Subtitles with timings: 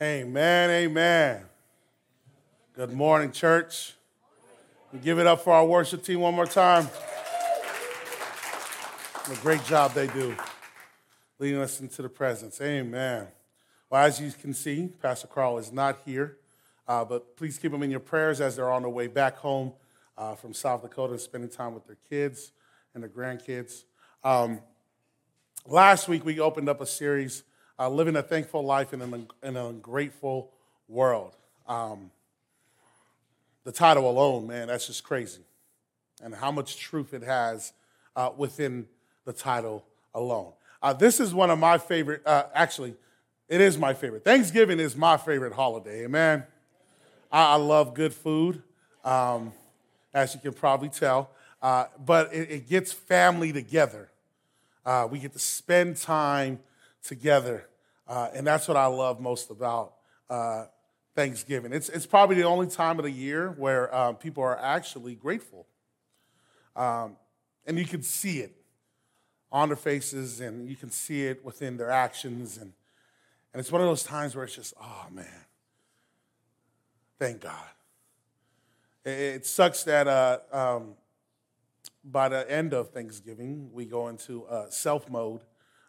[0.00, 1.42] Amen, amen.
[2.72, 3.94] Good morning, church.
[4.92, 6.84] We give it up for our worship team one more time.
[9.24, 10.36] What a great job they do
[11.40, 12.60] leading us into the presence.
[12.60, 13.26] Amen.
[13.90, 16.36] Well, as you can see, Pastor Carl is not here,
[16.86, 19.72] uh, but please keep them in your prayers as they're on their way back home
[20.16, 22.52] uh, from South Dakota and spending time with their kids
[22.94, 23.82] and their grandkids.
[24.22, 24.60] Um,
[25.66, 27.42] last week, we opened up a series
[27.78, 30.50] uh, living a thankful life in an, in an ungrateful
[30.88, 31.36] world.
[31.66, 32.10] Um,
[33.64, 35.42] the title alone, man, that's just crazy.
[36.22, 37.72] And how much truth it has
[38.16, 38.86] uh, within
[39.24, 40.52] the title alone.
[40.82, 42.94] Uh, this is one of my favorite, uh, actually,
[43.48, 44.24] it is my favorite.
[44.24, 46.44] Thanksgiving is my favorite holiday, amen.
[47.30, 48.62] I, I love good food,
[49.04, 49.52] um,
[50.14, 51.30] as you can probably tell,
[51.62, 54.08] uh, but it, it, gets family together.
[54.84, 56.60] Uh, we get to spend time
[57.08, 57.66] together.
[58.06, 59.94] Uh, and that's what I love most about
[60.30, 60.66] uh,
[61.14, 61.72] Thanksgiving.
[61.72, 65.66] It's, it's probably the only time of the year where uh, people are actually grateful.
[66.76, 67.16] Um,
[67.66, 68.54] and you can see it
[69.50, 72.56] on their faces and you can see it within their actions.
[72.56, 72.72] And,
[73.52, 75.26] and it's one of those times where it's just, oh man,
[77.18, 77.54] thank God.
[79.04, 80.94] It, it sucks that uh, um,
[82.04, 85.40] by the end of Thanksgiving, we go into uh, self mode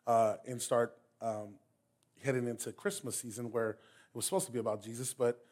[0.07, 1.55] uh, and start um,
[2.23, 3.77] heading into Christmas season where it
[4.13, 5.43] was supposed to be about Jesus, but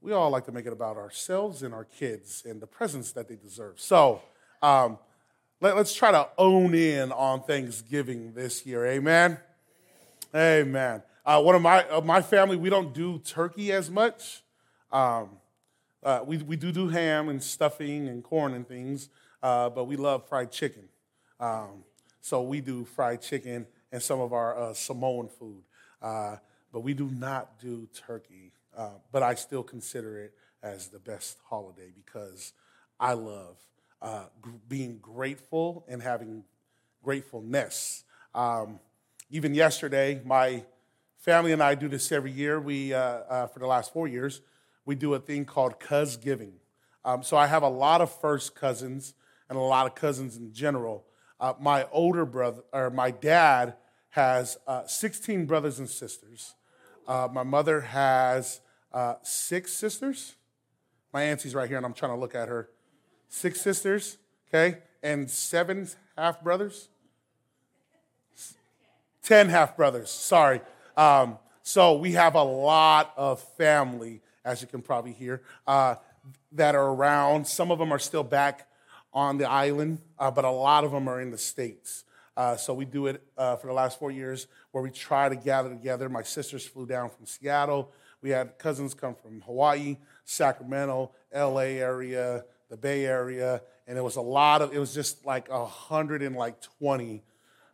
[0.00, 3.28] we all like to make it about ourselves and our kids and the presents that
[3.28, 3.80] they deserve.
[3.80, 4.20] So
[4.62, 4.98] um,
[5.60, 8.84] let, us try to own in on Thanksgiving this year.
[8.84, 9.38] Amen.
[10.34, 11.02] Amen.
[11.24, 14.42] Uh, one of my of my family, we don't do turkey as much.
[14.92, 15.30] Um,
[16.02, 19.08] uh, we we do do ham and stuffing and corn and things,
[19.42, 20.88] uh, but we love fried chicken.
[21.40, 21.84] Um,
[22.20, 25.62] so we do fried chicken and some of our uh, Samoan food.
[26.02, 26.36] Uh,
[26.72, 28.50] but we do not do turkey.
[28.76, 32.54] Uh, but I still consider it as the best holiday because
[32.98, 33.56] I love
[34.02, 36.42] uh, g- being grateful and having
[37.04, 38.02] gratefulness.
[38.34, 38.80] Um,
[39.30, 40.64] even yesterday, my
[41.18, 42.60] family and I do this every year.
[42.60, 44.40] We, uh, uh, for the last four years,
[44.84, 46.54] we do a thing called Cuz Giving.
[47.04, 49.14] Um, so I have a lot of first cousins
[49.48, 51.04] and a lot of cousins in general.
[51.38, 53.74] Uh, my older brother, or my dad,
[54.14, 56.54] has uh, 16 brothers and sisters.
[57.08, 58.60] Uh, my mother has
[58.92, 60.36] uh, six sisters.
[61.12, 62.70] My auntie's right here, and I'm trying to look at her.
[63.28, 66.88] Six sisters, okay, and seven half brothers.
[69.24, 70.60] Ten half brothers, sorry.
[70.96, 75.96] Um, so we have a lot of family, as you can probably hear, uh,
[76.52, 77.48] that are around.
[77.48, 78.68] Some of them are still back
[79.12, 82.03] on the island, uh, but a lot of them are in the States.
[82.36, 85.36] Uh, so we do it uh, for the last four years where we try to
[85.36, 86.08] gather together.
[86.08, 87.92] My sisters flew down from Seattle.
[88.22, 94.16] We had cousins come from Hawaii, Sacramento, LA area, the Bay Area, and it was
[94.16, 97.22] a lot of, it was just like 120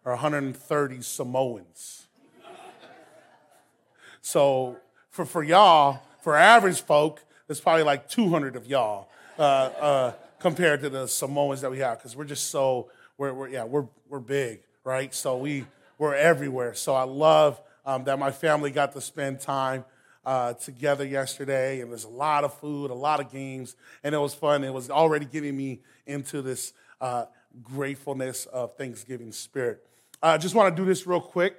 [0.04, 2.08] or 130 Samoans.
[4.20, 4.76] so
[5.08, 10.80] for, for y'all, for average folk, there's probably like 200 of y'all uh, uh, compared
[10.82, 14.18] to the Samoans that we have because we're just so we're, we're yeah, we're, we're
[14.18, 15.14] big, right?
[15.14, 15.66] So we,
[15.98, 16.72] we're everywhere.
[16.72, 19.84] So I love um, that my family got to spend time
[20.24, 24.18] uh, together yesterday, and there's a lot of food, a lot of games, and it
[24.18, 24.64] was fun.
[24.64, 27.26] It was already getting me into this uh,
[27.62, 29.86] gratefulness of Thanksgiving spirit.
[30.22, 31.56] I uh, just want to do this real quick.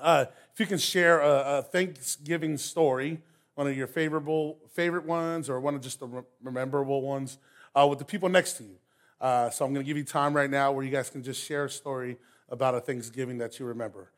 [0.00, 3.20] Uh, if you can share a, a, Thanksgiving story,
[3.56, 7.38] one of your favorable favorite ones, or one of just the memorable ones,
[7.74, 8.79] uh, with the people next to you.
[9.20, 11.44] Uh, so I'm going to give you time right now where you guys can just
[11.44, 12.16] share a story
[12.48, 14.10] about a Thanksgiving that you remember.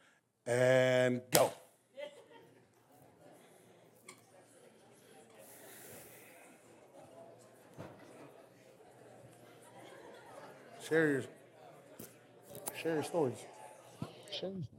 [0.46, 1.52] And go.
[10.88, 11.22] Share your,
[12.82, 13.38] share your stories.
[14.30, 14.71] Share your stories.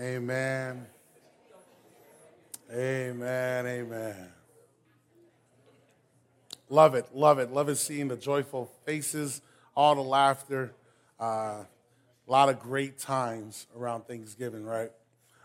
[0.00, 0.86] Amen.
[2.72, 3.66] Amen.
[3.66, 4.28] Amen.
[6.70, 7.06] Love it.
[7.12, 7.52] Love it.
[7.52, 9.42] Love it seeing the joyful faces,
[9.76, 10.72] all the laughter.
[11.20, 11.66] Uh, a
[12.26, 14.90] lot of great times around Thanksgiving, right?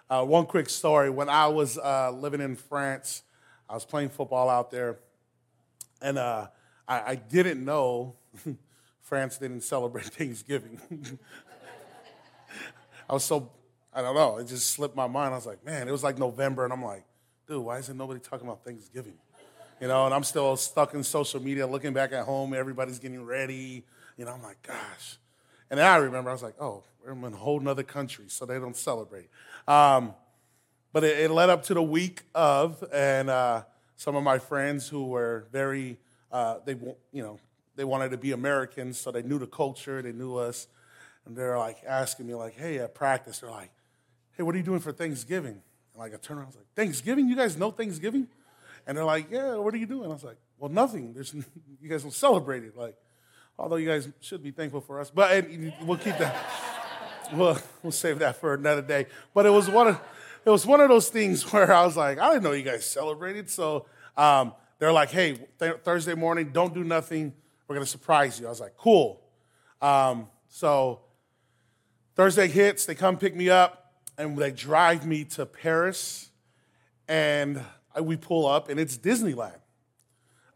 [0.10, 1.10] Uh, one quick story.
[1.10, 3.24] When I was uh, living in France,
[3.70, 5.00] I was playing football out there,
[6.02, 6.48] and uh,
[6.88, 8.16] I, I, didn't know
[9.02, 10.80] France didn't celebrate Thanksgiving.
[13.10, 13.52] I was so,
[13.96, 15.34] I don't know, it just slipped my mind.
[15.34, 17.06] I was like, man, it was like November, and I'm like,
[17.48, 19.14] dude, why isn't nobody talking about Thanksgiving?
[19.80, 23.26] You know, and I'm still stuck in social media, looking back at home, everybody's getting
[23.26, 23.86] ready.
[24.18, 25.18] You know, I'm like, gosh.
[25.70, 28.46] And then I remember, I was like, oh, we're in a whole nother country, so
[28.46, 29.30] they don't celebrate.
[29.68, 30.14] Um,
[30.92, 33.64] but it, it, led up to the week of, and uh,
[33.96, 35.98] some of my friends who were very,
[36.32, 36.76] uh, they,
[37.12, 37.40] you know,
[37.76, 40.68] they wanted to be Americans, so they knew the culture, they knew us,
[41.26, 43.72] and they're like asking me, like, hey, at practice, they're like,
[44.36, 45.62] hey, what are you doing for Thanksgiving?
[45.94, 47.28] And like I turned around, I was like, Thanksgiving?
[47.28, 48.28] You guys know Thanksgiving?
[48.88, 50.10] And they're like, yeah, what are you doing?
[50.10, 51.14] I was like, well, nothing.
[51.14, 51.34] There's,
[51.82, 52.78] you guys don't celebrate it.
[52.78, 52.96] Like,
[53.58, 55.10] although you guys should be thankful for us.
[55.10, 55.48] But
[55.82, 56.36] we'll keep that.
[57.34, 59.08] we'll, we'll save that for another day.
[59.34, 60.02] But it was one of
[60.46, 62.86] it was one of those things where I was like, I didn't know you guys
[62.86, 63.50] celebrated.
[63.50, 67.34] So um, they're like, hey, th- Thursday morning, don't do nothing.
[67.68, 68.46] We're gonna surprise you.
[68.46, 69.22] I was like, cool.
[69.82, 71.02] Um, so
[72.16, 73.85] Thursday hits, they come pick me up,
[74.18, 76.30] and they drive me to Paris,
[77.08, 77.62] and
[78.02, 79.60] we pull up, and it's Disneyland.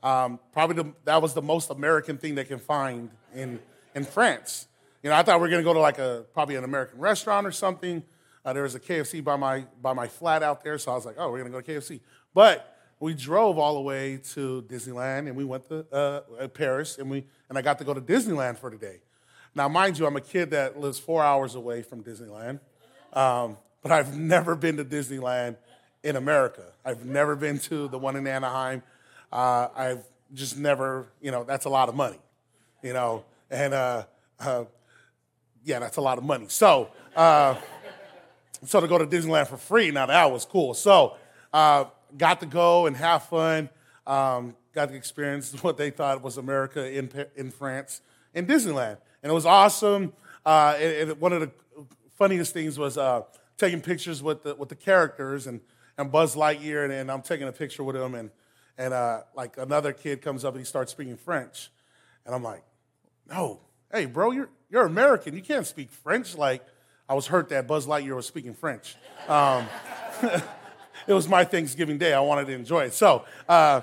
[0.01, 3.59] Um, probably the, that was the most American thing they can find in,
[3.93, 4.67] in France.
[5.03, 6.99] You know, I thought we were going to go to like a probably an American
[6.99, 8.03] restaurant or something.
[8.45, 11.05] Uh, there was a KFC by my by my flat out there, so I was
[11.05, 11.99] like, oh, we're going to go to KFC.
[12.33, 17.09] But we drove all the way to Disneyland, and we went to uh, Paris, and
[17.09, 19.01] we and I got to go to Disneyland for the day.
[19.55, 22.59] Now, mind you, I'm a kid that lives four hours away from Disneyland,
[23.13, 25.57] um, but I've never been to Disneyland
[26.03, 26.63] in America.
[26.85, 28.83] I've never been to the one in Anaheim.
[29.31, 30.03] Uh, I've
[30.33, 32.19] just never, you know, that's a lot of money,
[32.83, 34.03] you know, and uh,
[34.39, 34.65] uh,
[35.63, 36.45] yeah, that's a lot of money.
[36.49, 37.55] So, uh,
[38.65, 40.73] so to go to Disneyland for free, now that was cool.
[40.73, 41.15] So,
[41.53, 41.85] uh,
[42.17, 43.69] got to go and have fun.
[44.05, 48.01] Um, got to experience what they thought was America in in France
[48.33, 50.13] in Disneyland, and it was awesome.
[50.45, 51.51] Uh, and, and one of the
[52.19, 53.21] funniest things was uh,
[53.57, 55.61] taking pictures with the with the characters and
[55.97, 58.29] and Buzz Lightyear, and, and I'm taking a picture with him, and
[58.77, 61.71] and uh, like another kid comes up and he starts speaking French,
[62.25, 62.63] and I'm like,
[63.27, 63.61] no,
[63.91, 66.37] hey bro, you're you're American, you can't speak French.
[66.37, 66.63] Like
[67.07, 68.97] I was hurt that Buzz Lightyear was speaking French.
[69.27, 69.65] Um,
[71.07, 72.13] it was my Thanksgiving day.
[72.13, 72.93] I wanted to enjoy it.
[72.93, 73.81] So, uh,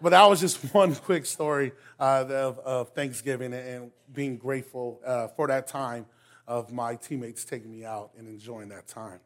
[0.00, 5.28] but that was just one quick story uh, of, of, Thanksgiving and being grateful uh,
[5.28, 6.06] for that time
[6.48, 9.20] of my teammates taking me out and enjoying that time.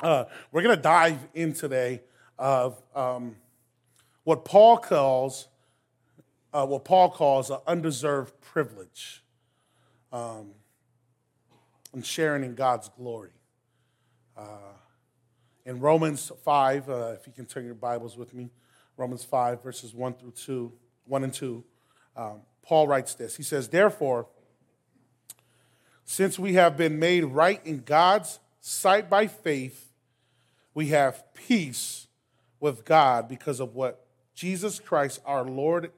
[0.00, 2.02] Uh, we're going to dive in today
[2.38, 3.34] of um,
[4.22, 5.48] what Paul calls
[6.52, 9.22] uh, what Paul calls an undeserved privilege
[10.12, 10.52] um,
[11.92, 13.32] and sharing in God's glory.
[14.36, 14.72] Uh,
[15.66, 18.50] in Romans 5, uh, if you can turn your Bibles with me,
[18.96, 20.72] Romans 5, verses 1 through 2,
[21.04, 21.64] 1 and 2,
[22.16, 23.36] um, Paul writes this.
[23.36, 24.26] He says, Therefore,
[26.10, 29.92] since we have been made right in God's sight by faith,
[30.72, 32.06] we have peace
[32.60, 35.92] with God because of what Jesus Christ our Lord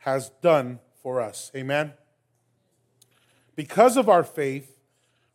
[0.00, 1.50] has done for us.
[1.56, 1.94] Amen.
[3.56, 4.82] Because of our faith,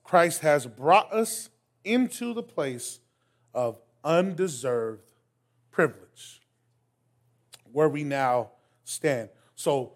[0.03, 1.50] Christ has brought us
[1.84, 3.00] into the place
[3.51, 5.01] of undeserved
[5.72, 6.39] privilege
[7.72, 8.51] where we now
[8.84, 9.29] stand.
[9.55, 9.93] So,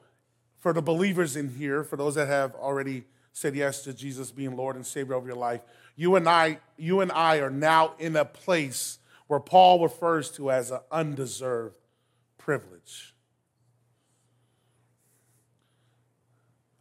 [0.57, 3.03] for the believers in here, for those that have already
[3.37, 5.61] said yes to Jesus being Lord and Savior of your life,
[5.95, 10.49] you and I, you and I are now in a place where Paul refers to
[10.49, 11.77] as an undeserved
[12.39, 13.13] privilege.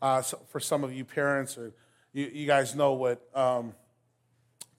[0.00, 1.74] Uh, so for some of you parents, or
[2.14, 3.74] you, you guys know what um,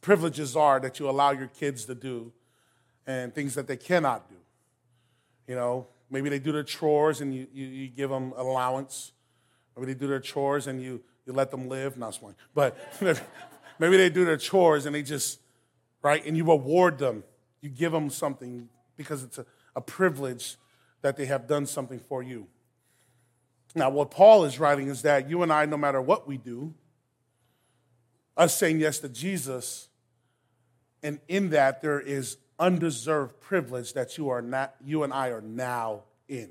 [0.02, 2.34] privileges are that you allow your kids to do,
[3.06, 4.36] and things that they cannot do.
[5.48, 9.12] You know, maybe they do their chores and you, you, you give them allowance.
[9.76, 11.98] Maybe they do their chores and you, you let them live.
[11.98, 12.76] Not swing, but
[13.80, 15.40] Maybe they do their chores and they just,
[16.02, 16.26] right?
[16.26, 17.24] And you reward them.
[17.62, 20.58] You give them something because it's a, a privilege
[21.02, 22.48] that they have done something for you.
[23.76, 26.74] Now, what Paul is writing is that you and I, no matter what we do,
[28.36, 29.90] us saying yes to Jesus,
[31.04, 35.42] and in that there is undeserved privilege that you are not, you and I are
[35.42, 36.50] now in.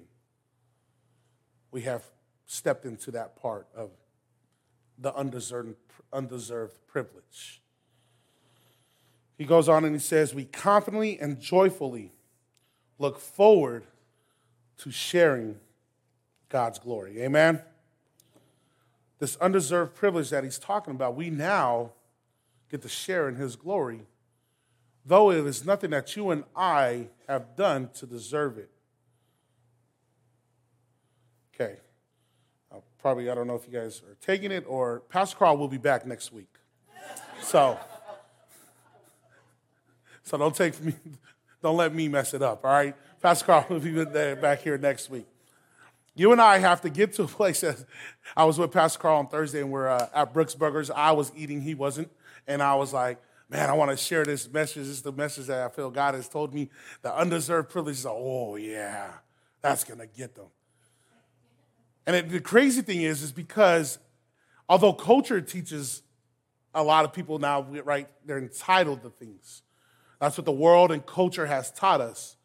[1.72, 2.04] We have
[2.46, 3.90] stepped into that part of
[4.98, 5.74] the undeserved,
[6.12, 7.60] undeserved privilege.
[9.36, 12.12] He goes on and he says, We confidently and joyfully
[12.98, 13.84] look forward
[14.78, 15.58] to sharing
[16.48, 17.20] God's glory.
[17.20, 17.60] Amen?
[19.18, 21.92] This undeserved privilege that he's talking about, we now
[22.70, 24.02] get to share in his glory,
[25.04, 28.70] though it is nothing that you and I have done to deserve it.
[31.54, 31.76] Okay.
[33.00, 35.78] Probably, I don't know if you guys are taking it or Pastor Carl will be
[35.78, 36.48] back next week.
[37.42, 37.78] So,
[40.22, 40.94] so don't take me,
[41.62, 42.94] don't let me mess it up, all right?
[43.22, 44.04] Pastor Carl will be
[44.36, 45.26] back here next week.
[46.14, 47.84] You and I have to get to a place that
[48.36, 50.90] I was with Pastor Carl on Thursday and we're uh, at Brooks Burgers.
[50.90, 52.10] I was eating, he wasn't.
[52.46, 53.18] And I was like,
[53.50, 54.76] man, I want to share this message.
[54.76, 56.70] This is the message that I feel God has told me.
[57.02, 58.06] The undeserved privileges.
[58.08, 59.10] Oh, yeah,
[59.60, 60.46] that's going to get them.
[62.06, 63.98] And the crazy thing is, is because
[64.68, 66.02] although culture teaches
[66.74, 69.62] a lot of people now, right, they're entitled to things.
[70.20, 72.36] That's what the world and culture has taught us.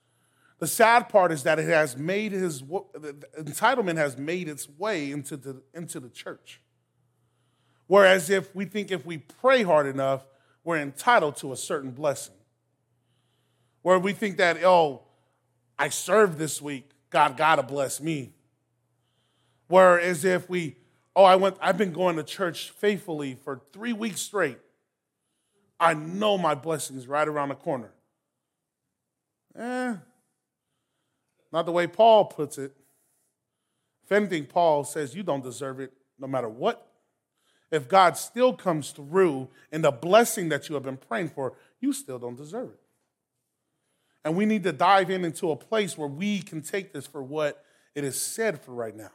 [0.60, 5.36] The sad part is that it has made his entitlement has made its way into
[5.36, 6.62] the, into the church.
[7.88, 10.24] Whereas if we think if we pray hard enough,
[10.64, 12.36] we're entitled to a certain blessing.
[13.82, 15.02] Where we think that, oh,
[15.80, 18.34] I served this week, God gotta bless me.
[19.72, 20.76] Whereas if we,
[21.16, 24.60] oh, I went, I've been going to church faithfully for three weeks straight.
[25.80, 27.92] I know my blessing is right around the corner.
[29.58, 29.96] Eh,
[31.52, 32.76] not the way Paul puts it.
[34.04, 36.92] If anything, Paul says you don't deserve it no matter what
[37.72, 41.94] if God still comes through in the blessing that you have been praying for, you
[41.94, 42.80] still don't deserve it.
[44.24, 47.24] And we need to dive in into a place where we can take this for
[47.24, 47.64] what
[47.96, 49.10] it is said for right now.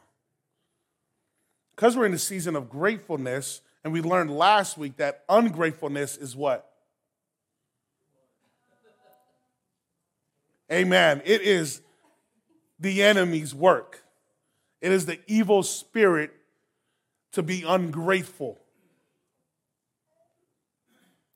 [1.77, 6.35] Because we're in a season of gratefulness, and we learned last week that ungratefulness is
[6.35, 6.67] what?
[10.71, 11.21] Amen.
[11.23, 11.81] It is
[12.79, 14.03] the enemy's work.
[14.81, 16.31] It is the evil spirit
[17.33, 18.57] to be ungrateful.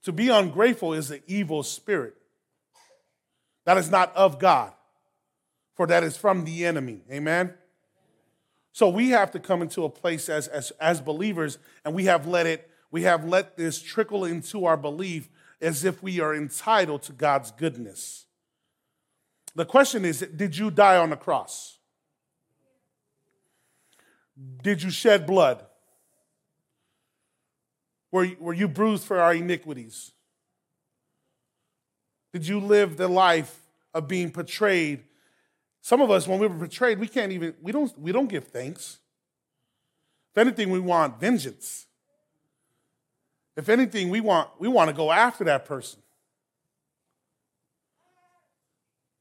[0.04, 2.16] To be ungrateful is an evil spirit.
[3.66, 4.74] That is not of God,
[5.76, 7.02] for that is from the enemy.
[7.12, 7.54] Amen?
[8.74, 12.26] So we have to come into a place as, as, as believers, and we have
[12.26, 15.30] let it, we have let this trickle into our belief
[15.62, 18.26] as if we are entitled to God's goodness.
[19.56, 21.78] The question is Did you die on the cross?
[24.64, 25.66] Did you shed blood?
[28.12, 30.12] Were, were you bruised for our iniquities?
[32.34, 33.60] Did you live the life
[33.94, 35.04] of being portrayed?
[35.82, 38.48] Some of us, when we were betrayed, we can't even, we don't, we don't give
[38.48, 39.00] thanks.
[40.32, 41.88] If anything, we want vengeance.
[43.58, 46.00] If anything, we want, we want to go after that person.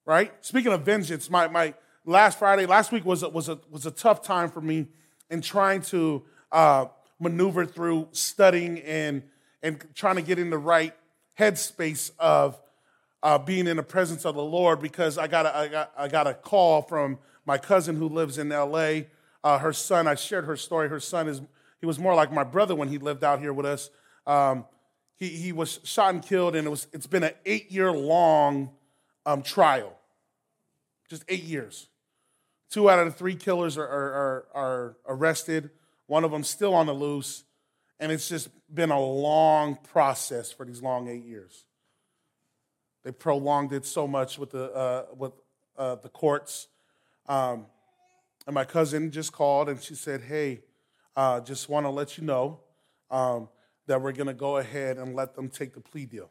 [0.05, 0.33] Right?
[0.45, 1.75] Speaking of vengeance, my, my
[2.05, 4.87] last Friday, last week was a, was, a, was a tough time for me
[5.31, 6.87] in trying to uh,
[7.19, 9.23] maneuver through studying and,
[9.63, 10.95] and trying to get in the right
[11.39, 12.61] headspace of
[13.23, 16.09] uh, being in the presence of the Lord because I got, a, I, got, I
[16.09, 19.03] got a call from my cousin who lives in LA.
[19.43, 20.89] Uh, her son, I shared her story.
[20.89, 21.41] Her son is,
[21.81, 23.91] he was more like my brother when he lived out here with us.
[24.27, 24.65] Um,
[25.17, 28.71] he, he was shot and killed, and it was, it's been an eight year long
[29.27, 29.97] um, trial.
[31.09, 31.89] Just eight years.
[32.71, 35.71] Two out of the three killers are, are, are, are arrested.
[36.07, 37.45] One of them still on the loose.
[37.99, 41.65] And it's just been a long process for these long eight years.
[43.03, 45.33] They prolonged it so much with the, uh, with,
[45.77, 46.69] uh, the courts.
[47.27, 47.67] Um,
[48.47, 50.63] and my cousin just called and she said, Hey,
[51.17, 52.61] uh, just want to let you know
[53.11, 53.49] um,
[53.87, 56.31] that we're going to go ahead and let them take the plea deal.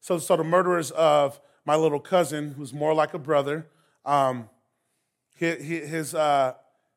[0.00, 3.66] So, so the murderers of my little cousin, who's more like a brother,
[4.04, 4.48] um,
[5.36, 6.54] his, his, uh,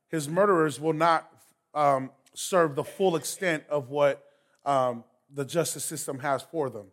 [0.07, 1.31] his murderers will not
[1.73, 4.23] um, serve the full extent of what
[4.65, 6.87] um, the justice system has for them.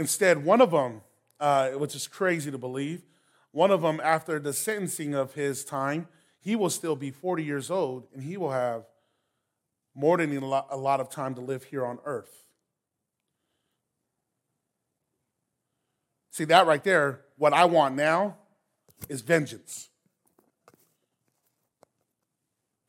[0.00, 1.02] Instead, one of them,
[1.38, 3.02] uh, which is crazy to believe,
[3.52, 6.08] one of them, after the sentencing of his time,
[6.40, 8.84] he will still be 40 years old and he will have
[9.94, 12.46] more than a lot of time to live here on earth.
[16.30, 18.36] See, that right there, what I want now
[19.10, 19.90] is vengeance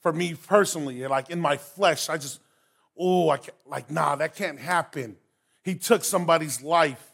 [0.02, 2.40] for me personally, like in my flesh, I just,
[2.98, 5.18] oh, I can't, like, nah, that can't happen.
[5.64, 7.14] He took somebody's life.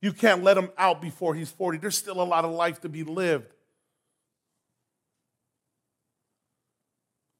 [0.00, 1.78] You can't let him out before he's 40.
[1.78, 3.52] There's still a lot of life to be lived.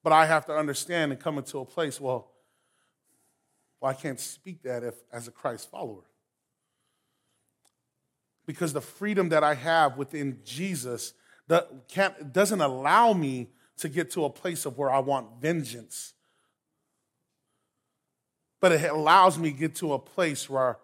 [0.03, 2.31] But I have to understand and come into a place, well,
[3.81, 6.03] Well, I can't speak that if as a Christ follower.
[8.45, 11.13] Because the freedom that I have within Jesus
[11.87, 16.13] can't, doesn't allow me to get to a place of where I want vengeance.
[18.61, 20.77] But it allows me to get to a place where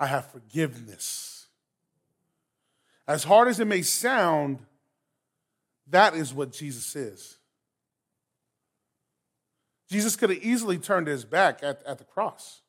[0.00, 1.46] I have forgiveness.
[3.06, 4.58] As hard as it may sound,
[5.88, 7.36] that is what Jesus is.
[9.88, 12.62] Jesus could have easily turned his back at, at the cross.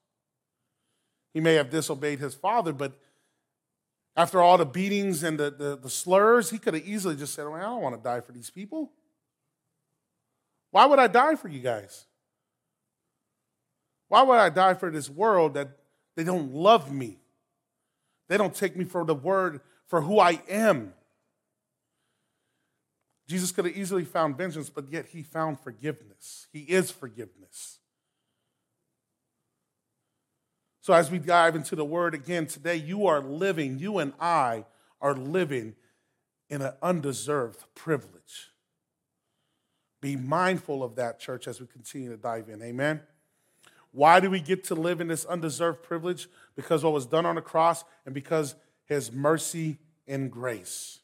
[1.34, 3.00] He may have disobeyed his father, but
[4.16, 7.46] after all the beatings and the, the, the slurs, he could have easily just said,
[7.46, 8.92] well, I don't want to die for these people.
[10.72, 12.07] Why would I die for you guys?
[14.08, 15.70] Why would I die for this world that
[16.16, 17.20] they don't love me?
[18.28, 20.94] They don't take me for the word for who I am.
[23.28, 26.48] Jesus could have easily found vengeance, but yet he found forgiveness.
[26.52, 27.80] He is forgiveness.
[30.82, 34.64] So, as we dive into the word again today, you are living, you and I
[35.02, 35.76] are living
[36.50, 38.52] in an undeserved privilege.
[40.00, 42.62] Be mindful of that, church, as we continue to dive in.
[42.62, 43.02] Amen.
[43.98, 46.28] Why do we get to live in this undeserved privilege?
[46.56, 48.54] Because what was done on the cross and because
[48.86, 51.00] his mercy and grace.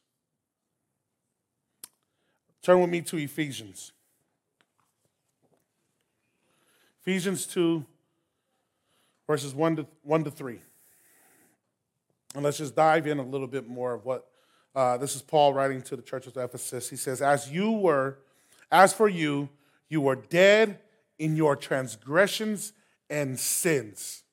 [2.61, 3.93] Turn with me to Ephesians.
[7.01, 7.83] Ephesians 2,
[9.25, 10.61] verses 1 to, 1 to 3.
[12.35, 14.27] And let's just dive in a little bit more of what
[14.75, 16.91] uh, this is Paul writing to the church of Ephesus.
[16.91, 18.19] He says, As you were,
[18.71, 19.49] as for you,
[19.89, 20.77] you were dead
[21.17, 22.73] in your transgressions
[23.13, 24.23] and sins,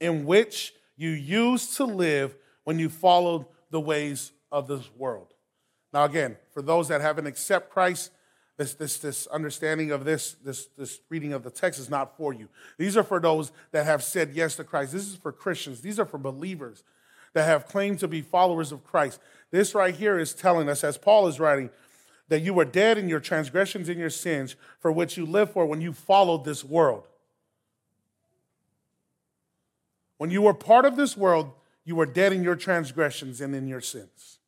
[0.00, 5.34] in which you used to live when you followed the ways of this world.
[5.92, 8.10] Now, again, for those that haven't accepted Christ,
[8.56, 12.32] this, this, this understanding of this, this, this reading of the text is not for
[12.32, 12.48] you.
[12.78, 14.92] These are for those that have said yes to Christ.
[14.92, 15.82] This is for Christians.
[15.82, 16.84] These are for believers
[17.34, 19.20] that have claimed to be followers of Christ.
[19.50, 21.68] This right here is telling us, as Paul is writing,
[22.30, 25.66] that you were dead in your transgressions and your sins for which you lived for
[25.66, 27.06] when you followed this world.
[30.16, 31.52] When you were part of this world,
[31.84, 34.38] you were dead in your transgressions and in your sins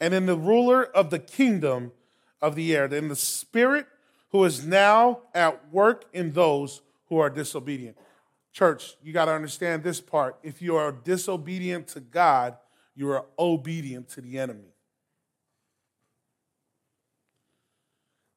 [0.00, 1.92] and in the ruler of the kingdom
[2.40, 3.86] of the air, in the spirit
[4.30, 7.96] who is now at work in those who are disobedient.
[8.52, 10.36] Church, you got to understand this part.
[10.42, 12.56] If you are disobedient to God,
[12.94, 14.72] you are obedient to the enemy.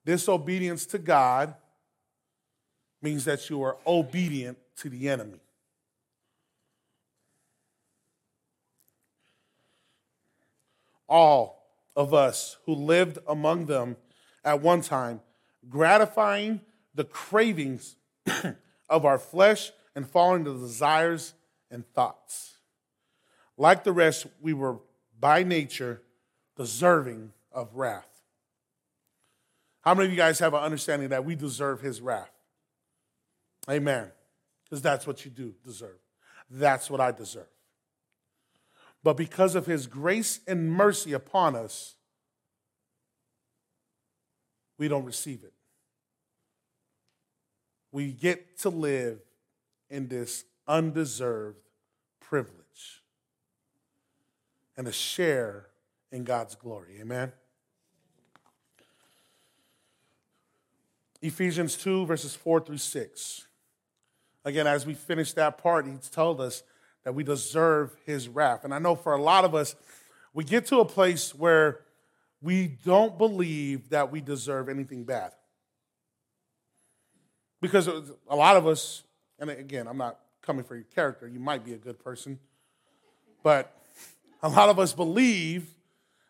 [0.06, 1.56] Disobedience to God
[3.02, 5.40] means that you are obedient to the enemy.
[11.14, 13.96] all of us who lived among them
[14.44, 15.22] at one time,
[15.70, 16.60] gratifying
[16.96, 17.96] the cravings
[18.90, 21.36] of our flesh and following the desires
[21.70, 22.58] and thoughts.
[23.58, 24.78] Like the rest, we were
[25.20, 26.02] by nature
[26.58, 28.13] deserving of wrath.
[29.84, 32.32] How many of you guys have an understanding that we deserve his wrath?
[33.70, 34.12] Amen.
[34.64, 35.98] Because that's what you do deserve.
[36.50, 37.48] That's what I deserve.
[39.04, 41.96] But because of his grace and mercy upon us,
[44.78, 45.54] we don't receive it.
[47.92, 49.20] We get to live
[49.90, 51.60] in this undeserved
[52.22, 53.04] privilege
[54.78, 55.68] and to share
[56.12, 56.98] in God's glory.
[57.02, 57.34] Amen.
[61.24, 63.48] Ephesians 2, verses 4 through 6.
[64.44, 66.64] Again, as we finish that part, he's told us
[67.06, 68.66] that we deserve his wrath.
[68.66, 69.74] And I know for a lot of us,
[70.34, 71.80] we get to a place where
[72.42, 75.32] we don't believe that we deserve anything bad.
[77.62, 79.04] Because a lot of us,
[79.40, 82.38] and again, I'm not coming for your character, you might be a good person,
[83.44, 83.74] but
[84.42, 85.74] a lot of us believe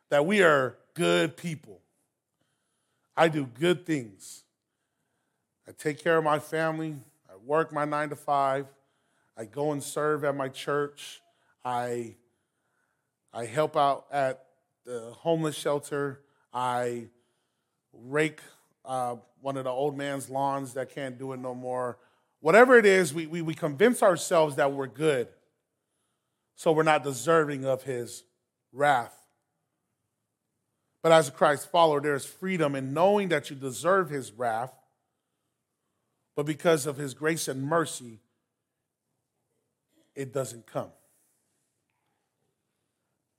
[0.10, 1.82] that we are good people.
[3.18, 4.44] I do good things.
[5.68, 6.96] I take care of my family.
[7.30, 8.68] I work my nine to five.
[9.38, 11.22] I go and serve at my church.
[11.64, 12.16] I,
[13.34, 14.46] I help out at
[14.86, 16.22] the homeless shelter.
[16.54, 17.08] I
[17.94, 18.42] rake
[18.86, 21.98] uh, one of the old man's lawns that can't do it no more.
[22.42, 25.30] Whatever it is, we, we, we convince ourselves that we're good.
[26.56, 28.24] So we're not deserving of his
[28.74, 29.18] wrath.
[31.02, 34.74] But as a Christ follower, there is freedom in knowing that you deserve his wrath,
[36.36, 38.20] but because of his grace and mercy,
[40.16, 40.92] it doesn't come.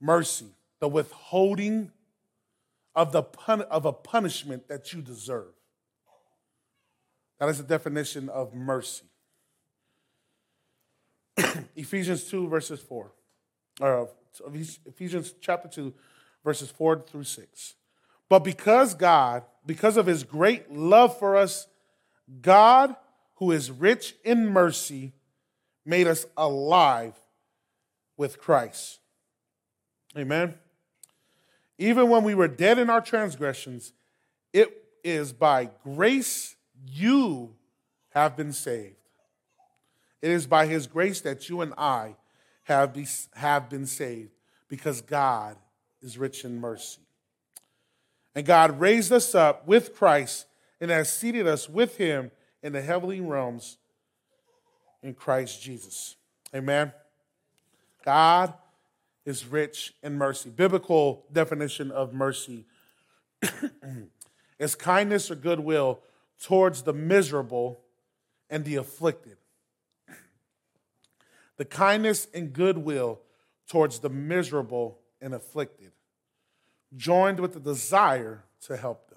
[0.01, 0.47] Mercy,
[0.81, 1.91] the withholding
[2.95, 5.53] of, the pun- of a punishment that you deserve.
[7.39, 9.07] That is the definition of mercy.
[11.77, 13.11] Ephesians 2, verses 4.
[13.81, 14.09] Or
[14.87, 15.93] Ephesians chapter 2,
[16.45, 17.75] verses 4 through 6.
[18.29, 21.67] But because God, because of his great love for us,
[22.41, 22.95] God,
[23.37, 25.13] who is rich in mercy,
[25.85, 27.15] made us alive
[28.17, 29.01] with Christ.
[30.17, 30.55] Amen.
[31.79, 33.93] Even when we were dead in our transgressions,
[34.53, 36.55] it is by grace
[36.87, 37.55] you
[38.11, 38.97] have been saved.
[40.23, 42.17] It is by his grace that you and I
[42.63, 44.31] have, be, have been saved
[44.69, 45.57] because God
[46.01, 47.01] is rich in mercy.
[48.35, 50.47] And God raised us up with Christ
[50.85, 52.31] and has seated us with him
[52.63, 53.79] in the heavenly realms
[55.03, 56.17] in Christ Jesus.
[56.55, 56.93] Amen.
[58.05, 58.53] God
[59.25, 60.51] is rich in mercy.
[60.51, 62.67] Biblical definition of mercy
[64.59, 66.01] is kindness or goodwill
[66.43, 67.81] towards the miserable
[68.51, 69.39] and the afflicted.
[71.57, 73.21] The kindness and goodwill
[73.71, 75.93] towards the miserable and afflicted,
[76.95, 79.15] joined with the desire to help them.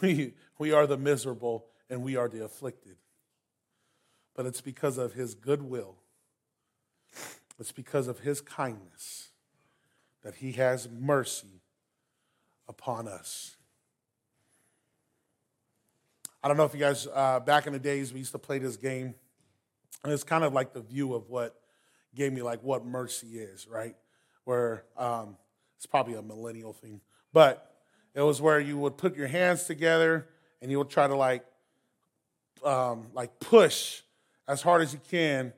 [0.00, 2.96] We, we are the miserable and we are the afflicted.
[4.34, 5.96] But it's because of his goodwill,
[7.58, 9.30] it's because of his kindness
[10.22, 11.62] that he has mercy
[12.68, 13.56] upon us.
[16.42, 18.58] I don't know if you guys, uh, back in the days, we used to play
[18.58, 19.14] this game.
[20.02, 21.58] And it's kind of like the view of what
[22.14, 23.96] gave me like what mercy is, right?
[24.44, 25.36] Where um,
[25.76, 27.00] it's probably a millennial thing,
[27.32, 27.73] but
[28.14, 30.28] it was where you would put your hands together
[30.62, 31.44] and you would try to like
[32.64, 34.00] um, like push
[34.48, 35.52] as hard as you can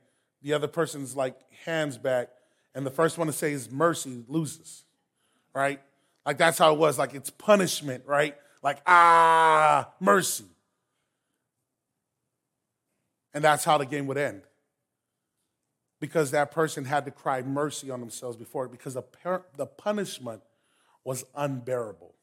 [0.47, 2.29] the other person's like hands back,
[2.73, 4.85] and the first one to say is mercy loses,
[5.53, 5.81] right?
[6.25, 6.99] Like that's how it was.
[6.99, 8.37] Like it's punishment, right?
[8.62, 10.45] Like ah mercy,
[13.35, 14.42] and that's how the game would end
[15.99, 19.03] because that person had to cry mercy on themselves before it because the,
[19.57, 20.42] the punishment
[21.03, 22.14] was unbearable.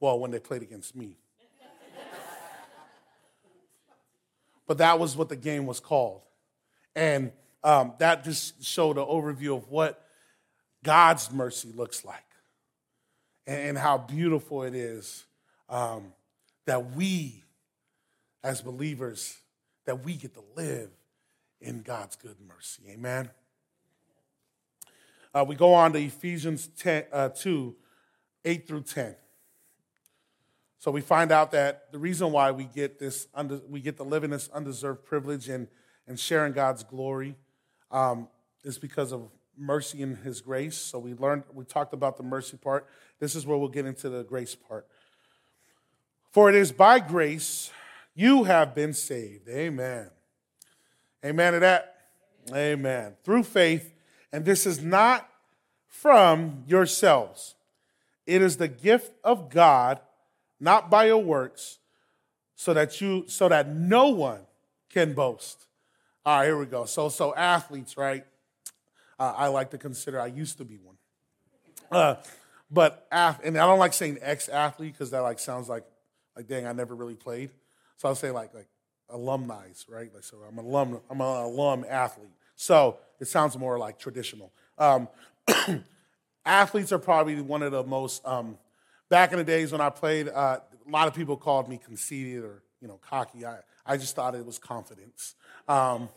[0.00, 1.16] Well, when they played against me.
[4.66, 6.22] but that was what the game was called.
[6.96, 7.32] And
[7.62, 10.04] um, that just showed an overview of what
[10.82, 12.24] God's mercy looks like
[13.46, 15.24] and, how beautiful it is
[15.68, 16.12] um,
[16.66, 17.42] that we,
[18.42, 19.36] as believers,
[19.86, 20.90] that we get to live
[21.60, 22.82] in God's good mercy.
[22.90, 23.30] Amen.
[25.34, 27.74] Uh, we go on to Ephesians 10, uh, 2
[28.44, 29.14] 8 through 10.
[30.80, 34.02] So we find out that the reason why we get this, under, we get to
[34.02, 35.68] live in this undeserved privilege and,
[36.08, 37.36] and sharing God's glory
[37.90, 38.28] um,
[38.64, 40.78] is because of mercy and His grace.
[40.78, 42.86] So we learned, we talked about the mercy part.
[43.18, 44.86] This is where we'll get into the grace part.
[46.32, 47.70] For it is by grace
[48.14, 49.50] you have been saved.
[49.50, 50.08] Amen.
[51.22, 51.96] Amen to that?
[52.54, 53.16] Amen.
[53.22, 53.92] Through faith,
[54.32, 55.28] and this is not
[55.86, 57.54] from yourselves.
[58.26, 60.00] It is the gift of God,
[60.60, 61.78] not by your works,
[62.54, 64.40] so that you so that no one
[64.90, 65.66] can boast.
[66.24, 66.84] All right, here we go.
[66.84, 68.24] So so athletes, right?
[69.18, 70.96] Uh, I like to consider I used to be one.
[71.90, 72.16] Uh,
[72.70, 75.84] but and I don't like saying ex-athlete because that like sounds like
[76.36, 77.50] like dang, I never really played.
[77.96, 78.68] So I'll say like like
[79.08, 80.12] alumni, right?
[80.14, 82.30] Like, so I'm an alum, I'm an alum athlete.
[82.56, 84.52] So it sounds more like traditional.
[84.78, 85.08] Um,
[86.44, 88.24] athletes are probably one of the most.
[88.26, 88.58] Um,
[89.10, 92.42] back in the days when I played, uh, a lot of people called me conceited
[92.42, 93.44] or you know cocky.
[93.44, 95.34] I I just thought it was confidence.
[95.68, 96.08] Um,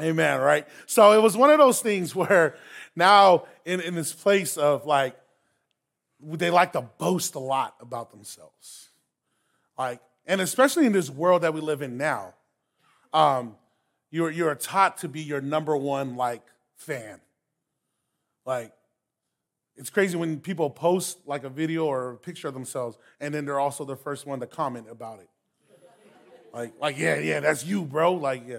[0.00, 0.40] amen.
[0.40, 0.66] Right.
[0.86, 2.56] So it was one of those things where
[2.96, 5.16] now in in this place of like
[6.22, 8.88] they like to boast a lot about themselves.
[9.78, 12.34] Like and especially in this world that we live in now,
[13.12, 13.56] um,
[14.10, 16.42] you're, you're taught to be your number one like
[16.76, 17.20] fan.
[18.44, 18.72] Like,
[19.76, 23.44] it's crazy when people post like a video or a picture of themselves, and then
[23.44, 25.28] they're also the first one to comment about it.
[26.52, 28.14] Like, like yeah, yeah, that's you, bro.
[28.14, 28.58] Like, yeah,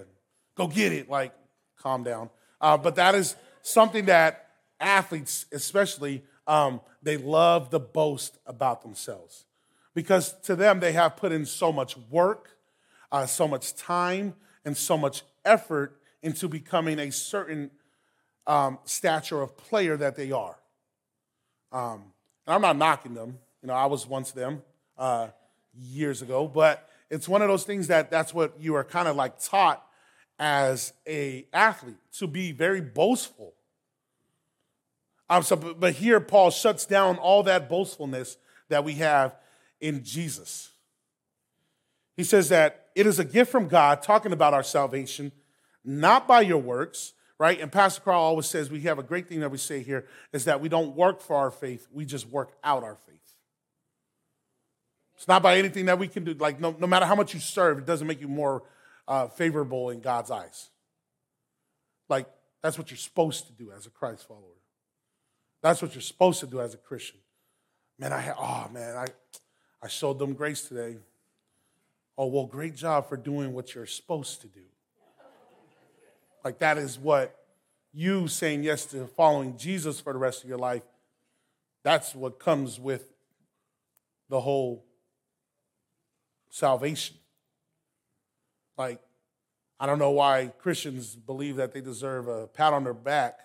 [0.56, 1.10] go get it.
[1.10, 1.34] Like,
[1.78, 2.30] calm down.
[2.60, 9.45] Uh, but that is something that athletes, especially, um, they love to boast about themselves
[9.93, 12.58] because to them they have put in so much work,
[13.12, 14.34] uh, so much time,
[14.65, 17.71] and so much effort into becoming a certain
[18.47, 20.58] um, stature of player that they are.
[21.71, 22.03] Um,
[22.45, 23.38] and I'm not knocking them.
[23.62, 24.62] You know, I was once them
[24.97, 25.27] uh,
[25.73, 29.15] years ago, but it's one of those things that that's what you are kind of
[29.15, 29.86] like taught
[30.39, 33.53] as a athlete to be very boastful.
[35.29, 38.38] Um, so, but here Paul shuts down all that boastfulness
[38.69, 39.36] that we have
[39.79, 40.71] in Jesus.
[42.17, 45.31] He says that it is a gift from God, talking about our salvation,
[45.86, 47.60] not by your works, right?
[47.60, 50.45] And Pastor Carl always says we have a great thing that we say here is
[50.45, 53.17] that we don't work for our faith, we just work out our faith.
[55.15, 56.36] It's not by anything that we can do.
[56.36, 58.62] Like, no, no matter how much you serve, it doesn't make you more
[59.08, 60.69] uh, favorable in God's eyes.
[62.10, 62.27] Like,
[62.62, 64.62] that's what you're supposed to do as a Christ follower.
[65.63, 67.21] That's what you're supposed to do as a Christian.
[67.97, 69.08] Man, I oh man, I,
[69.82, 70.97] I showed them grace today.
[72.19, 74.62] Oh, well, great job for doing what you're supposed to do.
[76.43, 77.36] Like that is what
[77.93, 80.84] you saying yes to following Jesus for the rest of your life,
[81.84, 83.12] that's what comes with
[84.30, 84.86] the whole
[86.49, 87.17] salvation.
[88.77, 89.01] Like,
[89.80, 93.39] I don't know why Christians believe that they deserve a pat on their back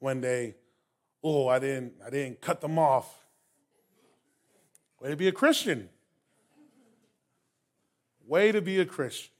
[0.00, 0.56] when they,
[1.22, 3.24] oh, I didn't, I didn't cut them off.
[5.00, 5.88] Way to be a Christian.
[8.26, 9.30] Way to be a Christian.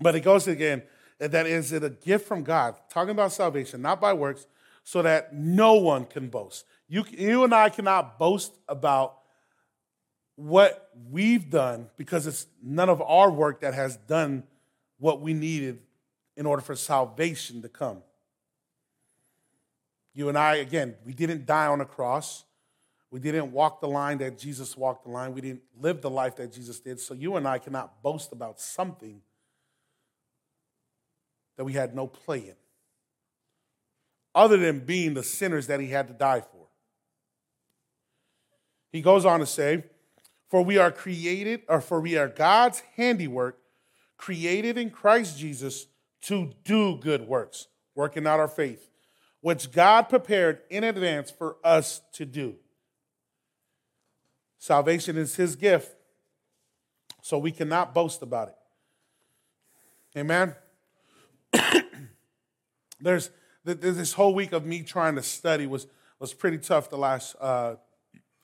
[0.00, 0.82] But it goes again,
[1.30, 4.46] that is it a gift from God, talking about salvation, not by works,
[4.84, 6.64] so that no one can boast.
[6.88, 9.18] You, you and I cannot boast about
[10.34, 14.42] what we've done because it's none of our work that has done
[14.98, 15.78] what we needed
[16.36, 18.02] in order for salvation to come.
[20.14, 22.44] You and I, again, we didn't die on a cross.
[23.10, 25.34] We didn't walk the line that Jesus walked the line.
[25.34, 26.98] We didn't live the life that Jesus did.
[26.98, 29.20] So you and I cannot boast about something
[31.56, 32.54] that we had no play in,
[34.34, 36.68] other than being the sinners that he had to die for.
[38.90, 39.84] He goes on to say,
[40.48, 43.58] For we are created, or for we are God's handiwork,
[44.16, 45.86] created in Christ Jesus
[46.22, 48.88] to do good works, working out our faith,
[49.40, 52.56] which God prepared in advance for us to do.
[54.58, 55.96] Salvation is his gift,
[57.20, 58.54] so we cannot boast about it.
[60.16, 60.54] Amen.
[63.00, 63.30] There's
[63.64, 65.86] this whole week of me trying to study was
[66.18, 66.90] was pretty tough.
[66.90, 67.76] The last uh,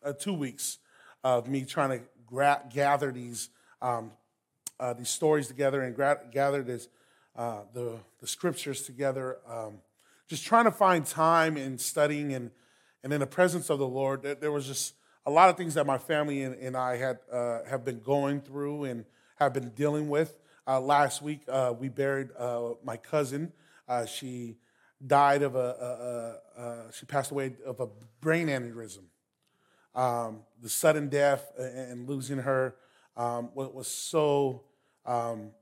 [0.02, 0.78] uh, two weeks
[1.22, 4.12] of me trying to gra- gather these um,
[4.80, 6.88] uh, these stories together and gra- gather this
[7.36, 9.38] uh, the the scriptures together.
[9.48, 9.78] Um,
[10.28, 12.50] just trying to find time and studying and
[13.02, 14.22] and in the presence of the Lord.
[14.22, 14.94] There, there was just
[15.24, 18.40] a lot of things that my family and, and I had uh, have been going
[18.40, 19.04] through and
[19.36, 20.38] have been dealing with.
[20.68, 23.50] Uh, last week, uh, we buried uh, my cousin.
[23.88, 24.54] Uh, she
[25.06, 27.88] died of a, a, a, she passed away of a
[28.20, 29.04] brain aneurysm.
[29.94, 32.76] Um, the sudden death and losing her
[33.16, 34.64] um, was so
[35.06, 35.52] um,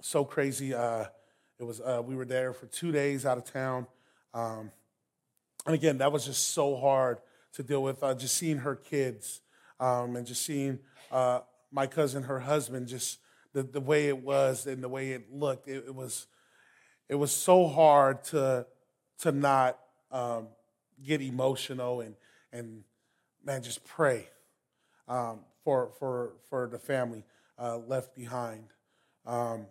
[0.00, 0.72] so crazy.
[0.72, 1.06] Uh,
[1.58, 3.88] it was we were there for two days out of town,
[4.34, 4.70] um,
[5.66, 7.18] and again, that was just so hard
[7.54, 8.02] to deal with.
[8.18, 9.40] just seeing her kids
[9.80, 10.78] um, and just seeing
[11.10, 13.18] my cousin, her husband, just
[13.54, 15.68] the, the way it was and the way it looked.
[15.68, 16.26] It, it was
[17.08, 18.66] it was so hard to
[19.20, 19.78] to not
[20.10, 20.48] um,
[21.02, 22.16] get emotional and
[22.52, 22.84] and
[23.42, 24.28] man just pray
[25.08, 27.24] um, for for for the family
[27.58, 28.64] uh, left behind.
[29.24, 29.66] Um,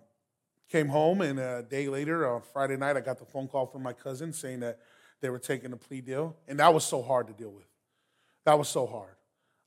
[0.70, 3.84] came home and a day later on Friday night I got the phone call from
[3.84, 4.80] my cousin saying that
[5.22, 7.68] they were taking a plea deal and that was so hard to deal with.
[8.46, 9.16] That was so hard.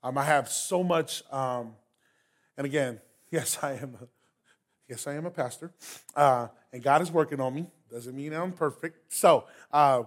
[0.03, 1.75] Um, I have so much, um,
[2.57, 3.01] and again,
[3.37, 3.99] Yes, I am.
[4.01, 4.07] A,
[4.89, 5.71] yes, I am a pastor,
[6.15, 7.67] uh, and God is working on me.
[7.91, 9.13] Doesn't mean I'm perfect.
[9.13, 10.05] So uh,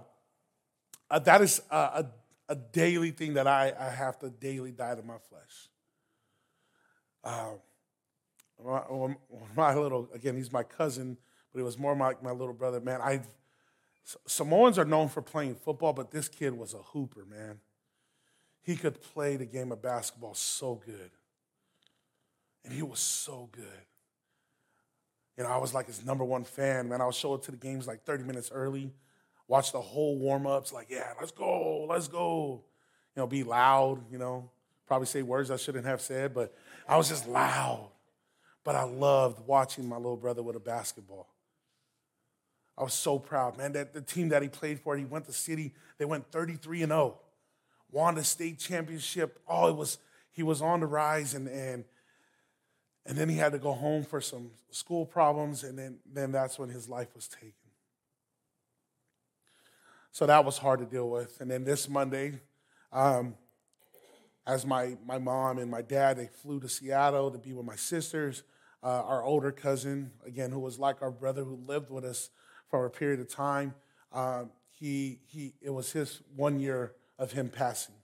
[1.11, 2.05] uh, that is a,
[2.47, 5.69] a, daily thing that I, I, have to daily die to my flesh.
[7.23, 7.51] Uh,
[8.65, 9.15] my,
[9.55, 11.15] my, little again, he's my cousin,
[11.53, 12.79] but he was more like my little brother.
[12.79, 13.21] Man, I
[14.25, 17.59] Samoans are known for playing football, but this kid was a hooper, man.
[18.63, 21.11] He could play the game of basketball so good.
[22.63, 23.65] And he was so good.
[25.37, 27.01] You know, I was like his number one fan, man.
[27.01, 28.91] I would show up to the games like 30 minutes early,
[29.47, 32.61] watch the whole warm ups, like, yeah, let's go, let's go.
[33.15, 34.49] You know, be loud, you know,
[34.85, 36.53] probably say words I shouldn't have said, but
[36.87, 37.89] I was just loud.
[38.65, 41.27] But I loved watching my little brother with a basketball.
[42.77, 43.73] I was so proud, man.
[43.73, 46.91] That the team that he played for, he went to city, they went 33 and
[46.91, 47.17] 0,
[47.91, 49.39] won the state championship.
[49.47, 49.97] Oh, it was
[50.31, 51.83] he was on the rise and and
[53.09, 56.59] and then he had to go home for some school problems, and then, then that's
[56.59, 57.53] when his life was taken.
[60.11, 61.41] So that was hard to deal with.
[61.41, 62.39] And then this Monday,
[62.93, 63.33] um,
[64.45, 67.75] as my, my mom and my dad, they flew to Seattle to be with my
[67.75, 68.43] sisters,
[68.83, 72.29] uh, our older cousin, again, who was like our brother who lived with us
[72.69, 73.73] for a period of time.
[74.13, 77.95] Um, he, he, it was his one year of him passing.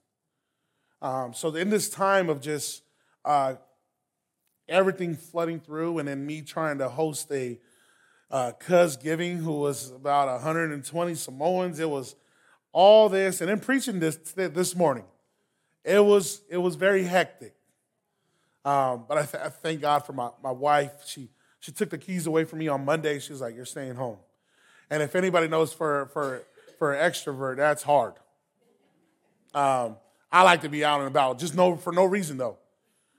[1.00, 2.82] Um, so in this time of just
[3.24, 3.56] uh,
[4.68, 7.60] everything flooding through, and then me trying to host a
[8.32, 11.80] uh, cuz giving who was about 120 Samoans.
[11.80, 12.16] It was
[12.72, 15.06] all this, and then preaching this this morning.
[15.84, 17.56] It was it was very hectic.
[18.66, 20.92] Um, but I, th- I, thank God for my, my wife.
[21.06, 23.20] She she took the keys away from me on Monday.
[23.20, 24.18] She was like, "You're staying home."
[24.90, 26.44] And if anybody knows for for
[26.80, 28.14] for an extrovert, that's hard.
[29.54, 29.98] Um,
[30.32, 32.58] I like to be out and about, just no for no reason though.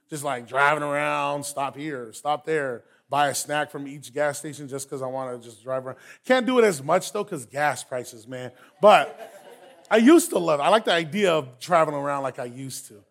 [0.08, 4.68] Just like driving around, stop here, stop there, buy a snack from each gas station
[4.68, 5.96] just because I want to just drive around.
[6.24, 8.52] Can't do it as much though because gas prices, man.
[8.80, 9.32] But
[9.90, 10.62] I used to love it.
[10.62, 13.02] I like the idea of traveling around like I used to.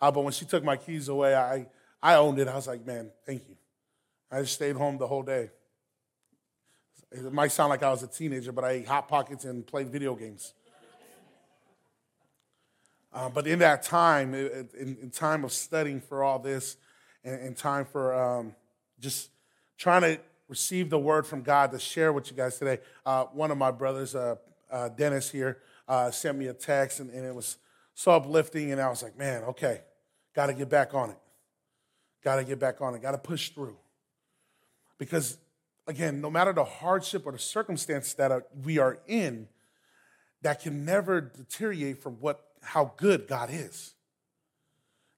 [0.00, 1.66] Uh, but when she took my keys away, I
[2.02, 2.48] I owned it.
[2.48, 3.56] I was like, man, thank you.
[4.30, 5.50] I just stayed home the whole day.
[7.12, 9.88] It might sound like I was a teenager, but I ate Hot Pockets and played
[9.88, 10.54] video games.
[13.12, 16.76] Uh, but in that time, in, in, time of studying for all this,
[17.24, 18.54] and, and time for um,
[19.00, 19.30] just
[19.76, 23.50] trying to receive the word from God to share with you guys today, uh, one
[23.50, 24.36] of my brothers, uh,
[24.70, 27.58] uh Dennis here, uh, sent me a text, and, and, it was
[27.94, 28.72] so uplifting.
[28.72, 29.82] And I was like, man, okay,
[30.34, 31.18] got to get back on it.
[32.24, 33.02] Got to get back on it.
[33.02, 33.76] Got to push through.
[34.96, 35.36] Because
[35.86, 39.48] again, no matter the hardship or the circumstance that we are in,
[40.42, 43.94] that can never deteriorate from what how good God is.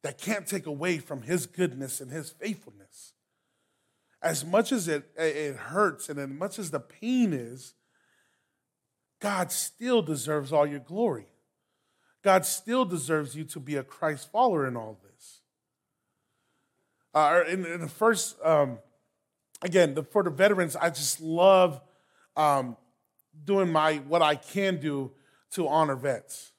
[0.03, 3.13] That can't take away from His goodness and His faithfulness.
[4.21, 7.75] As much as it, it hurts and as much as the pain is,
[9.21, 11.27] God still deserves all your glory.
[12.23, 15.41] God still deserves you to be a Christ follower in all this.
[17.13, 18.79] Uh, in, in, the first um,
[19.63, 21.81] again, the, for the veterans, I just love
[22.37, 22.77] um,
[23.45, 25.13] doing my what I can do
[25.53, 26.53] to honor vets.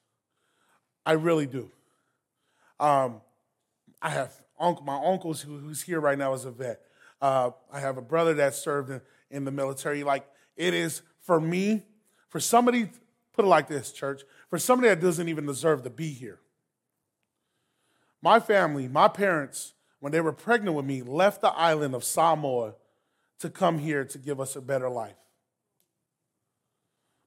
[1.06, 1.70] I really do.
[2.80, 3.20] Um,
[4.02, 6.80] I have uncle, my uncles who, who's here right now is a vet.
[7.22, 10.02] Uh, I have a brother that served in, in the military.
[10.02, 11.84] Like it is for me,
[12.28, 12.90] for somebody,
[13.32, 16.40] put it like this, church, for somebody that doesn't even deserve to be here.
[18.20, 22.74] My family, my parents, when they were pregnant with me, left the island of Samoa
[23.38, 25.16] to come here to give us a better life.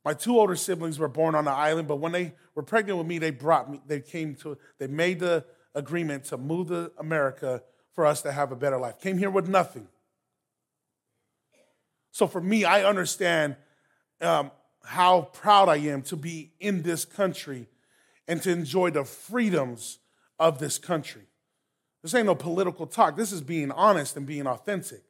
[0.05, 3.07] My two older siblings were born on the island, but when they were pregnant with
[3.07, 7.61] me, they brought me, they came to, they made the agreement to move to America
[7.93, 8.99] for us to have a better life.
[8.99, 9.87] Came here with nothing.
[12.11, 13.55] So for me, I understand
[14.21, 14.51] um,
[14.83, 17.67] how proud I am to be in this country
[18.27, 19.99] and to enjoy the freedoms
[20.39, 21.23] of this country.
[22.01, 23.17] This ain't no political talk.
[23.17, 25.03] This is being honest and being authentic.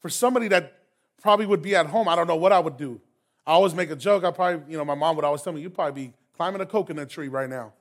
[0.00, 0.74] For somebody that
[1.20, 3.00] probably would be at home, I don't know what I would do.
[3.46, 4.24] I always make a joke.
[4.24, 6.66] I probably, you know, my mom would always tell me, you'd probably be climbing a
[6.66, 7.72] coconut tree right now.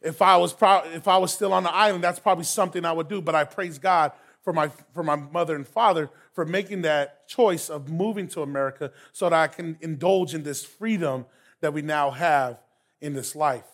[0.00, 2.90] If I was pro- if I was still on the island, that's probably something I
[2.90, 3.22] would do.
[3.22, 4.10] But I praise God
[4.42, 8.90] for my for my mother and father for making that choice of moving to America
[9.12, 11.26] so that I can indulge in this freedom
[11.60, 12.58] that we now have
[13.00, 13.64] in this life.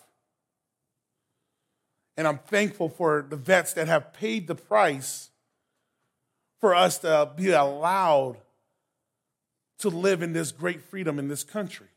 [2.15, 5.29] And I'm thankful for the vets that have paid the price
[6.59, 8.37] for us to be allowed
[9.79, 11.87] to live in this great freedom in this country.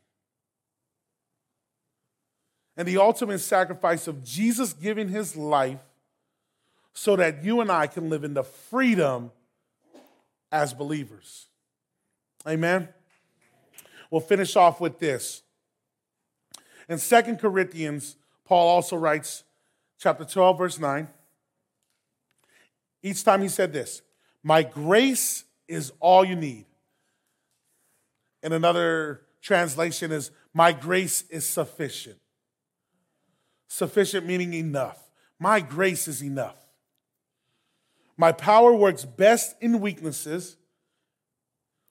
[2.75, 5.79] And the ultimate sacrifice of Jesus giving his life
[6.93, 9.31] so that you and I can live in the freedom
[10.51, 11.47] as believers.
[12.47, 12.89] Amen.
[14.09, 15.41] We'll finish off with this.
[16.87, 19.43] In Second Corinthians, Paul also writes,
[19.99, 21.07] chapter 12, verse 9.
[23.01, 24.01] Each time he said this
[24.43, 26.65] My grace is all you need.
[28.43, 32.19] And another translation is, My grace is sufficient.
[33.67, 34.99] Sufficient meaning enough.
[35.39, 36.57] My grace is enough.
[38.17, 40.57] My power works best in weaknesses.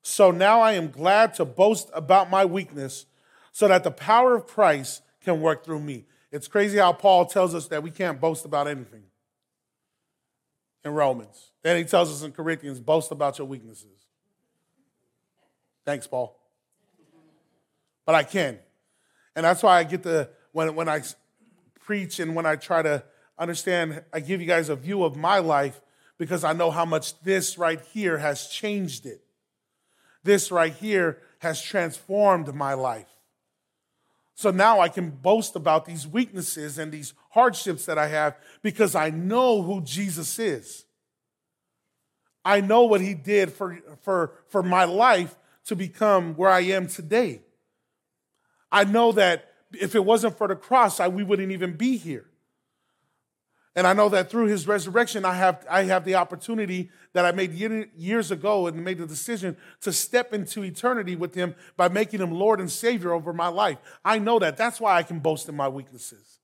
[0.03, 3.07] So now I am glad to boast about my weakness
[3.51, 6.05] so that the power of Christ can work through me.
[6.31, 9.03] It's crazy how Paul tells us that we can't boast about anything
[10.85, 11.51] in Romans.
[11.63, 14.07] Then he tells us in Corinthians, boast about your weaknesses.
[15.85, 16.42] Thanks, Paul
[18.05, 18.59] but I can.
[19.35, 21.03] And that's why I get the, when, when I
[21.81, 23.03] preach and when I try to
[23.39, 25.81] understand, I give you guys a view of my life
[26.19, 29.25] because I know how much this right here has changed it.
[30.23, 33.09] This right here has transformed my life.
[34.35, 38.95] So now I can boast about these weaknesses and these hardships that I have because
[38.95, 40.85] I know who Jesus is.
[42.45, 45.37] I know what he did for, for, for my life
[45.67, 47.43] to become where I am today.
[48.73, 52.27] I know that if it wasn't for the cross, I, we wouldn't even be here.
[53.75, 57.33] And I know that through his resurrection, I have, I have the opportunity that I
[57.33, 62.21] made years ago and made the decision to step into eternity with him by making
[62.21, 63.79] him Lord and Savior over my life.
[64.05, 64.59] I know that.
[64.59, 66.41] That's why I can boast in my weaknesses.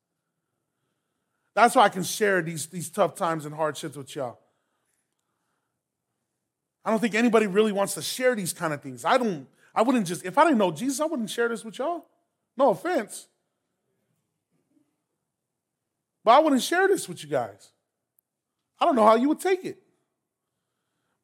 [1.54, 4.38] That's why I can share these, these tough times and hardships with y'all.
[6.84, 9.04] I don't think anybody really wants to share these kind of things.
[9.04, 11.78] I don't, I wouldn't just, if I didn't know Jesus, I wouldn't share this with
[11.78, 12.06] y'all.
[12.58, 13.28] No offense.
[16.24, 17.70] But I wouldn't share this with you guys.
[18.80, 19.80] I don't know how you would take it.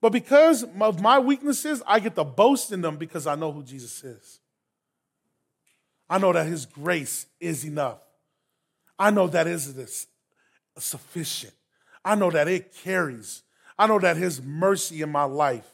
[0.01, 3.64] But because of my weaknesses, I get to boast in them because I know who
[3.64, 4.39] Jesus is.
[6.09, 7.99] I know that his grace is enough.
[8.99, 10.07] I know that is this
[10.78, 11.55] sufficient.
[12.05, 13.43] I know that it carries.
[13.78, 15.66] I know that his mercy in my life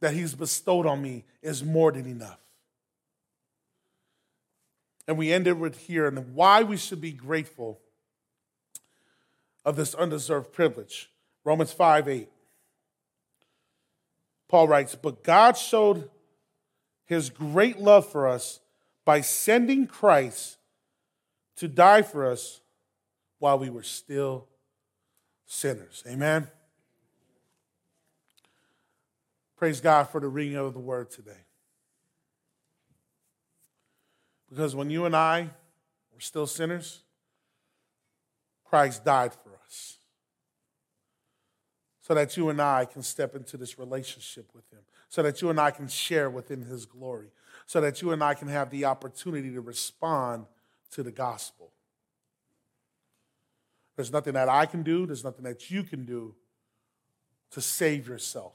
[0.00, 2.38] that he's bestowed on me is more than enough.
[5.08, 7.80] And we ended with here and why we should be grateful
[9.64, 11.10] of this undeserved privilege.
[11.44, 12.28] Romans 5 8.
[14.48, 16.10] Paul writes, But God showed
[17.04, 18.60] his great love for us
[19.04, 20.58] by sending Christ
[21.56, 22.60] to die for us
[23.38, 24.46] while we were still
[25.46, 26.02] sinners.
[26.06, 26.48] Amen.
[29.56, 31.45] Praise God for the reading of the word today.
[34.48, 35.50] Because when you and I
[36.14, 37.02] were still sinners,
[38.64, 39.98] Christ died for us.
[42.02, 44.80] So that you and I can step into this relationship with Him.
[45.08, 47.28] So that you and I can share within His glory.
[47.66, 50.46] So that you and I can have the opportunity to respond
[50.92, 51.72] to the gospel.
[53.96, 56.34] There's nothing that I can do, there's nothing that you can do
[57.50, 58.52] to save yourself.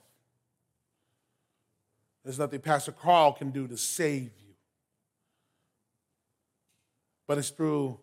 [2.24, 4.51] There's nothing Pastor Carl can do to save you
[7.32, 7.98] but it's through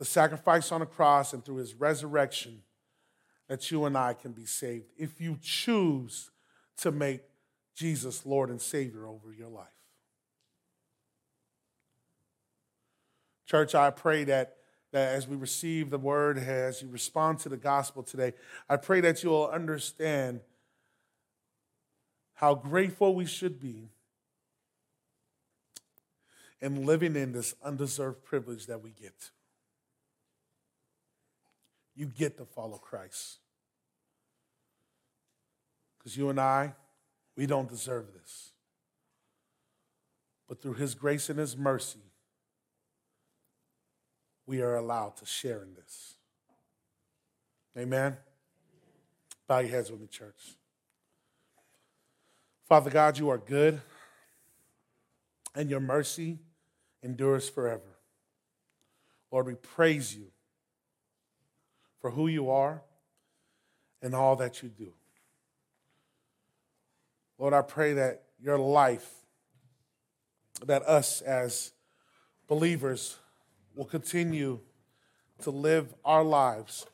[0.00, 2.60] the sacrifice on the cross and through his resurrection
[3.46, 6.32] that you and I can be saved if you choose
[6.78, 7.20] to make
[7.76, 9.68] Jesus Lord and Savior over your life.
[13.46, 14.56] Church, I pray that,
[14.90, 18.32] that as we receive the word, as you respond to the gospel today,
[18.68, 20.40] I pray that you'll understand
[22.34, 23.90] how grateful we should be
[26.62, 29.30] and living in this undeserved privilege that we get.
[31.96, 33.40] You get to follow Christ.
[35.98, 36.72] Because you and I,
[37.36, 38.52] we don't deserve this.
[40.48, 41.98] But through His grace and His mercy,
[44.46, 46.14] we are allowed to share in this.
[47.76, 48.16] Amen?
[49.48, 50.56] Bow your heads with me, church.
[52.68, 53.80] Father God, you are good,
[55.54, 56.38] and your mercy
[57.02, 57.98] endures forever.
[59.30, 60.26] Lord, we praise you
[62.00, 62.82] for who you are
[64.02, 64.92] and all that you do.
[67.38, 69.08] Lord, I pray that your life,
[70.66, 71.72] that us as
[72.46, 73.16] believers
[73.74, 74.60] will continue
[75.42, 76.86] to live our lives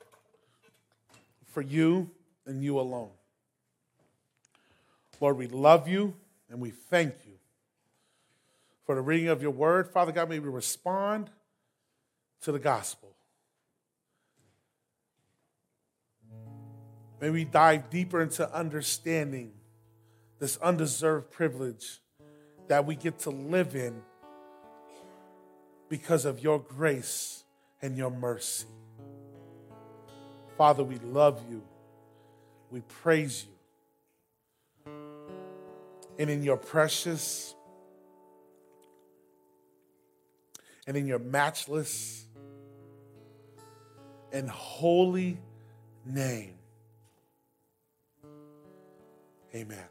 [1.47, 2.11] for you
[2.47, 3.11] and you alone.
[5.21, 6.15] Lord, we love you
[6.49, 7.28] and we thank you
[8.89, 9.87] for the reading of your word.
[9.87, 11.29] Father God, may we respond
[12.41, 13.15] to the gospel.
[17.21, 19.53] May we dive deeper into understanding
[20.39, 22.01] this undeserved privilege
[22.69, 24.01] that we get to live in
[25.91, 27.45] because of your grace
[27.83, 28.69] and your mercy.
[30.57, 31.63] Father, we love you.
[32.71, 33.45] We praise
[34.87, 34.93] you.
[36.19, 37.55] And in your precious,
[40.89, 42.25] and in your matchless
[44.33, 45.39] and holy
[46.07, 46.55] name.
[49.55, 49.85] Amen.